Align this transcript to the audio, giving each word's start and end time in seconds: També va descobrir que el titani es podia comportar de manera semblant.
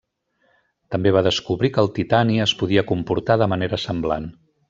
També 0.95 1.11
va 1.15 1.21
descobrir 1.27 1.69
que 1.75 1.81
el 1.83 1.91
titani 1.99 2.41
es 2.47 2.55
podia 2.63 2.85
comportar 2.93 3.39
de 3.43 3.51
manera 3.55 3.81
semblant. 3.87 4.29